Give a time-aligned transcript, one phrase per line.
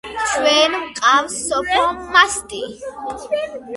[0.29, 1.85] ჩვენ გვიყვარს სოფო
[2.17, 2.63] მასწი